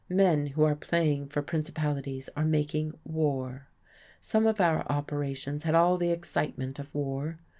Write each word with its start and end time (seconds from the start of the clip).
Men 0.09 0.47
who 0.47 0.63
are 0.63 0.73
playing 0.75 1.27
for 1.27 1.43
principalities 1.43 2.27
are 2.35 2.43
making 2.43 2.97
war. 3.05 3.67
Some 4.19 4.47
of 4.47 4.59
our 4.59 4.81
operations 4.91 5.61
had 5.63 5.75
all 5.75 5.99
the 5.99 6.09
excitement 6.09 6.79
of 6.79 6.91
war. 6.95 7.37